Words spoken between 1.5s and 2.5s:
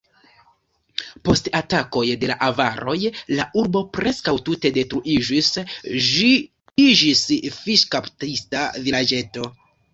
atakoj de la